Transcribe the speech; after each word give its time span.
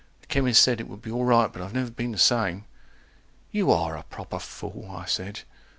160 0.25 0.27
The 0.27 0.33
chemist 0.41 0.63
said 0.63 0.81
it 0.81 0.87
would 0.87 1.03
be 1.03 1.11
alright, 1.11 1.53
but 1.53 1.61
I've 1.61 1.75
never 1.75 1.91
been 1.91 2.11
the 2.11 2.17
same. 2.17 2.65
You 3.51 3.69
are 3.69 3.95
a 3.95 4.01
proper 4.01 4.39
fool, 4.39 4.89
I 4.91 5.05
said. 5.05 5.41